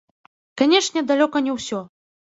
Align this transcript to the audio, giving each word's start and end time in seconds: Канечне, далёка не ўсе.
Канечне, 0.61 1.05
далёка 1.13 1.37
не 1.49 1.57
ўсе. 1.61 1.87